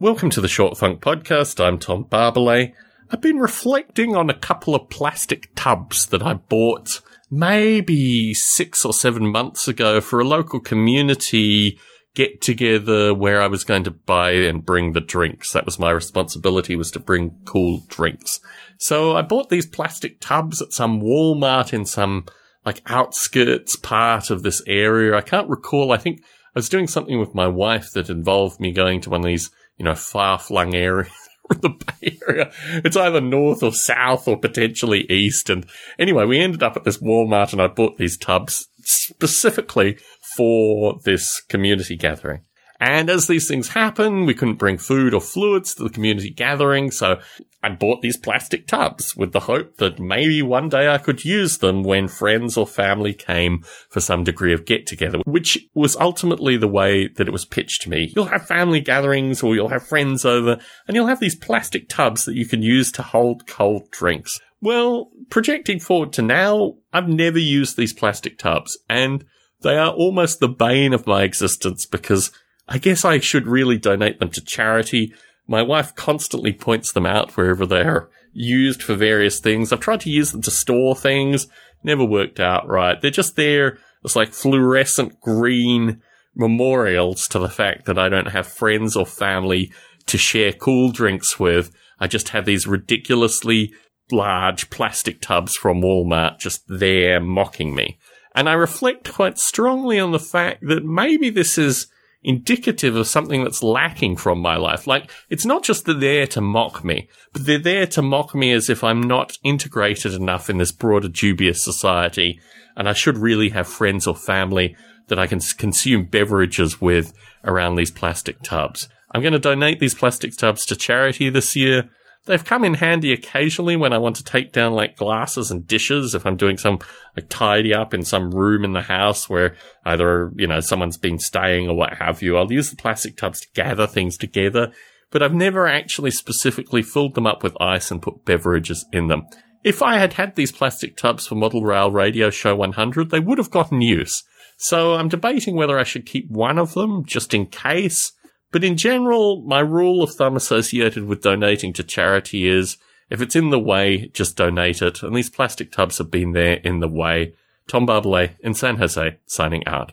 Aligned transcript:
Welcome 0.00 0.30
to 0.30 0.40
the 0.40 0.46
Short 0.46 0.78
Funk 0.78 1.00
Podcast. 1.00 1.58
I'm 1.58 1.76
Tom 1.76 2.04
Barbalet. 2.04 2.72
I've 3.10 3.20
been 3.20 3.40
reflecting 3.40 4.14
on 4.14 4.30
a 4.30 4.38
couple 4.38 4.76
of 4.76 4.88
plastic 4.88 5.52
tubs 5.56 6.06
that 6.06 6.22
I 6.22 6.34
bought 6.34 7.00
maybe 7.32 8.32
six 8.32 8.84
or 8.84 8.92
seven 8.92 9.26
months 9.26 9.66
ago 9.66 10.00
for 10.00 10.20
a 10.20 10.24
local 10.24 10.60
community 10.60 11.80
get 12.14 12.40
together 12.40 13.12
where 13.12 13.42
I 13.42 13.48
was 13.48 13.64
going 13.64 13.82
to 13.84 13.90
buy 13.90 14.30
and 14.30 14.64
bring 14.64 14.92
the 14.92 15.00
drinks. 15.00 15.52
That 15.52 15.66
was 15.66 15.80
my 15.80 15.90
responsibility 15.90 16.76
was 16.76 16.92
to 16.92 17.00
bring 17.00 17.36
cool 17.44 17.82
drinks. 17.88 18.38
So 18.78 19.16
I 19.16 19.22
bought 19.22 19.48
these 19.48 19.66
plastic 19.66 20.20
tubs 20.20 20.62
at 20.62 20.72
some 20.72 21.00
Walmart 21.00 21.72
in 21.72 21.84
some 21.84 22.26
like 22.64 22.82
outskirts 22.86 23.74
part 23.74 24.30
of 24.30 24.44
this 24.44 24.62
area. 24.68 25.16
I 25.16 25.22
can't 25.22 25.50
recall. 25.50 25.90
I 25.90 25.96
think 25.96 26.20
I 26.22 26.58
was 26.60 26.68
doing 26.68 26.86
something 26.86 27.18
with 27.18 27.34
my 27.34 27.48
wife 27.48 27.88
that 27.94 28.08
involved 28.08 28.60
me 28.60 28.70
going 28.70 29.00
to 29.00 29.10
one 29.10 29.22
of 29.22 29.26
these 29.26 29.50
you 29.78 29.84
know, 29.84 29.94
far 29.94 30.38
flung 30.38 30.74
area. 30.74 31.10
the 31.48 31.70
Bay 31.70 32.18
Area. 32.28 32.52
It's 32.84 32.96
either 32.96 33.20
north 33.20 33.62
or 33.62 33.72
south 33.72 34.28
or 34.28 34.38
potentially 34.38 35.06
east. 35.10 35.48
And 35.48 35.66
anyway, 35.98 36.26
we 36.26 36.38
ended 36.38 36.62
up 36.62 36.76
at 36.76 36.84
this 36.84 36.98
Walmart 36.98 37.52
and 37.52 37.62
I 37.62 37.68
bought 37.68 37.96
these 37.96 38.18
tubs 38.18 38.68
specifically 38.82 39.98
for 40.36 40.98
this 41.04 41.40
community 41.48 41.96
gathering. 41.96 42.42
And 42.80 43.10
as 43.10 43.26
these 43.26 43.48
things 43.48 43.68
happen, 43.68 44.24
we 44.24 44.34
couldn't 44.34 44.54
bring 44.54 44.78
food 44.78 45.12
or 45.12 45.20
fluids 45.20 45.74
to 45.74 45.82
the 45.82 45.90
community 45.90 46.30
gathering, 46.30 46.92
so 46.92 47.20
I 47.60 47.70
bought 47.70 48.02
these 48.02 48.16
plastic 48.16 48.68
tubs 48.68 49.16
with 49.16 49.32
the 49.32 49.40
hope 49.40 49.78
that 49.78 49.98
maybe 49.98 50.42
one 50.42 50.68
day 50.68 50.88
I 50.88 50.98
could 50.98 51.24
use 51.24 51.58
them 51.58 51.82
when 51.82 52.06
friends 52.06 52.56
or 52.56 52.68
family 52.68 53.12
came 53.12 53.64
for 53.90 54.00
some 54.00 54.22
degree 54.22 54.52
of 54.52 54.64
get 54.64 54.86
together, 54.86 55.18
which 55.26 55.58
was 55.74 55.96
ultimately 55.96 56.56
the 56.56 56.68
way 56.68 57.08
that 57.08 57.26
it 57.26 57.32
was 57.32 57.44
pitched 57.44 57.82
to 57.82 57.90
me. 57.90 58.12
You'll 58.14 58.26
have 58.26 58.46
family 58.46 58.80
gatherings 58.80 59.42
or 59.42 59.56
you'll 59.56 59.70
have 59.70 59.86
friends 59.86 60.24
over 60.24 60.58
and 60.86 60.94
you'll 60.94 61.08
have 61.08 61.20
these 61.20 61.34
plastic 61.34 61.88
tubs 61.88 62.24
that 62.26 62.36
you 62.36 62.46
can 62.46 62.62
use 62.62 62.92
to 62.92 63.02
hold 63.02 63.48
cold 63.48 63.90
drinks. 63.90 64.38
Well, 64.60 65.10
projecting 65.28 65.80
forward 65.80 66.12
to 66.14 66.22
now, 66.22 66.74
I've 66.92 67.08
never 67.08 67.38
used 67.38 67.76
these 67.76 67.92
plastic 67.92 68.38
tubs 68.38 68.78
and 68.88 69.24
they 69.62 69.76
are 69.76 69.90
almost 69.90 70.38
the 70.38 70.48
bane 70.48 70.92
of 70.92 71.08
my 71.08 71.24
existence 71.24 71.86
because 71.86 72.30
I 72.68 72.78
guess 72.78 73.04
I 73.04 73.18
should 73.18 73.46
really 73.46 73.78
donate 73.78 74.18
them 74.18 74.30
to 74.30 74.44
charity. 74.44 75.14
My 75.46 75.62
wife 75.62 75.94
constantly 75.94 76.52
points 76.52 76.92
them 76.92 77.06
out 77.06 77.36
wherever 77.36 77.64
they're 77.64 78.10
used 78.32 78.82
for 78.82 78.94
various 78.94 79.40
things. 79.40 79.72
I've 79.72 79.80
tried 79.80 80.00
to 80.00 80.10
use 80.10 80.32
them 80.32 80.42
to 80.42 80.50
store 80.50 80.94
things, 80.94 81.48
never 81.82 82.04
worked 82.04 82.38
out 82.38 82.68
right. 82.68 83.00
They're 83.00 83.10
just 83.10 83.36
there 83.36 83.78
as 84.04 84.14
like 84.14 84.32
fluorescent 84.34 85.20
green 85.20 86.02
memorials 86.36 87.26
to 87.28 87.38
the 87.38 87.48
fact 87.48 87.86
that 87.86 87.98
I 87.98 88.08
don't 88.08 88.28
have 88.30 88.46
friends 88.46 88.94
or 88.94 89.06
family 89.06 89.72
to 90.06 90.18
share 90.18 90.52
cool 90.52 90.92
drinks 90.92 91.40
with. 91.40 91.74
I 91.98 92.06
just 92.06 92.30
have 92.30 92.44
these 92.44 92.66
ridiculously 92.66 93.72
large 94.12 94.70
plastic 94.70 95.20
tubs 95.20 95.56
from 95.56 95.80
Walmart 95.80 96.38
just 96.38 96.62
there 96.68 97.20
mocking 97.20 97.74
me. 97.74 97.98
And 98.34 98.48
I 98.48 98.52
reflect 98.52 99.12
quite 99.12 99.38
strongly 99.38 99.98
on 99.98 100.12
the 100.12 100.20
fact 100.20 100.62
that 100.68 100.84
maybe 100.84 101.30
this 101.30 101.58
is 101.58 101.88
indicative 102.22 102.96
of 102.96 103.06
something 103.06 103.44
that's 103.44 103.62
lacking 103.62 104.16
from 104.16 104.40
my 104.40 104.56
life. 104.56 104.86
Like, 104.86 105.10
it's 105.30 105.46
not 105.46 105.62
just 105.62 105.84
they're 105.84 105.94
there 105.94 106.26
to 106.28 106.40
mock 106.40 106.84
me, 106.84 107.08
but 107.32 107.46
they're 107.46 107.58
there 107.58 107.86
to 107.86 108.02
mock 108.02 108.34
me 108.34 108.52
as 108.52 108.68
if 108.68 108.82
I'm 108.82 109.00
not 109.00 109.36
integrated 109.44 110.14
enough 110.14 110.50
in 110.50 110.58
this 110.58 110.72
broader 110.72 111.08
dubious 111.08 111.62
society. 111.62 112.40
And 112.76 112.88
I 112.88 112.92
should 112.92 113.18
really 113.18 113.50
have 113.50 113.68
friends 113.68 114.06
or 114.06 114.14
family 114.14 114.76
that 115.08 115.18
I 115.18 115.26
can 115.26 115.40
consume 115.40 116.04
beverages 116.04 116.80
with 116.80 117.12
around 117.44 117.76
these 117.76 117.90
plastic 117.90 118.42
tubs. 118.42 118.88
I'm 119.12 119.22
going 119.22 119.32
to 119.32 119.38
donate 119.38 119.80
these 119.80 119.94
plastic 119.94 120.36
tubs 120.36 120.66
to 120.66 120.76
charity 120.76 121.30
this 121.30 121.56
year. 121.56 121.88
They've 122.28 122.44
come 122.44 122.62
in 122.62 122.74
handy 122.74 123.14
occasionally 123.14 123.74
when 123.74 123.94
I 123.94 123.98
want 123.98 124.16
to 124.16 124.22
take 124.22 124.52
down 124.52 124.74
like 124.74 124.98
glasses 124.98 125.50
and 125.50 125.66
dishes 125.66 126.14
if 126.14 126.26
I'm 126.26 126.36
doing 126.36 126.58
some 126.58 126.78
like 127.16 127.30
tidy 127.30 127.72
up 127.72 127.94
in 127.94 128.02
some 128.04 128.30
room 128.32 128.66
in 128.66 128.74
the 128.74 128.82
house 128.82 129.30
where 129.30 129.56
either, 129.86 130.30
you 130.36 130.46
know, 130.46 130.60
someone's 130.60 130.98
been 130.98 131.18
staying 131.18 131.70
or 131.70 131.74
what 131.74 131.94
have 131.94 132.20
you. 132.20 132.36
I'll 132.36 132.52
use 132.52 132.68
the 132.68 132.76
plastic 132.76 133.16
tubs 133.16 133.40
to 133.40 133.48
gather 133.54 133.86
things 133.86 134.18
together, 134.18 134.72
but 135.10 135.22
I've 135.22 135.32
never 135.32 135.66
actually 135.66 136.10
specifically 136.10 136.82
filled 136.82 137.14
them 137.14 137.26
up 137.26 137.42
with 137.42 137.56
ice 137.62 137.90
and 137.90 138.02
put 138.02 138.26
beverages 138.26 138.84
in 138.92 139.06
them. 139.06 139.26
If 139.64 139.80
I 139.80 139.96
had 139.96 140.12
had 140.12 140.36
these 140.36 140.52
plastic 140.52 140.98
tubs 140.98 141.26
for 141.26 141.34
Model 141.34 141.64
Rail 141.64 141.90
Radio 141.90 142.28
Show 142.28 142.54
100, 142.56 143.08
they 143.08 143.20
would 143.20 143.38
have 143.38 143.50
gotten 143.50 143.80
use. 143.80 144.22
So 144.58 144.96
I'm 144.96 145.08
debating 145.08 145.56
whether 145.56 145.78
I 145.78 145.84
should 145.84 146.04
keep 146.04 146.30
one 146.30 146.58
of 146.58 146.74
them 146.74 147.06
just 147.06 147.32
in 147.32 147.46
case 147.46 148.12
but 148.50 148.64
in 148.64 148.76
general, 148.76 149.42
my 149.42 149.60
rule 149.60 150.02
of 150.02 150.12
thumb 150.14 150.36
associated 150.36 151.04
with 151.04 151.22
donating 151.22 151.72
to 151.74 151.82
charity 151.82 152.48
is 152.48 152.78
if 153.10 153.20
it's 153.22 153.36
in 153.36 153.50
the 153.50 153.58
way, 153.58 154.08
just 154.12 154.36
donate 154.36 154.82
it. 154.82 155.02
And 155.02 155.16
these 155.16 155.30
plastic 155.30 155.72
tubs 155.72 155.98
have 155.98 156.10
been 156.10 156.32
there 156.32 156.54
in 156.64 156.80
the 156.80 156.88
way. 156.88 157.34
Tom 157.66 157.86
Barbalet 157.86 158.38
in 158.40 158.54
San 158.54 158.76
Jose, 158.76 159.18
signing 159.26 159.66
out. 159.66 159.92